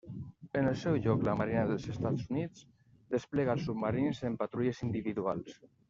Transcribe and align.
En 0.61 0.69
el 0.69 0.77
seu 0.83 0.95
lloc, 1.03 1.21
la 1.27 1.35
Marina 1.41 1.65
dels 1.73 1.85
Estats 1.95 2.27
Units 2.33 2.65
desplega 3.17 3.57
els 3.59 3.69
submarins 3.71 4.23
en 4.31 4.41
patrulles 4.45 4.83
individuals. 4.93 5.63